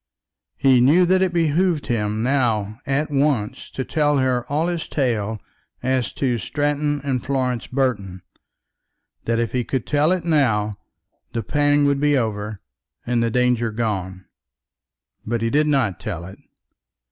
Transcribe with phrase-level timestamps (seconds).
[0.57, 5.39] He knew that it behoved him now at once to tell her all his tale
[5.83, 8.23] as to Stratton and Florence Burton;
[9.25, 10.73] that if he could tell it now,
[11.33, 12.57] the pang would be over
[13.05, 14.25] and the danger gone.
[15.23, 16.39] But he did not tell it.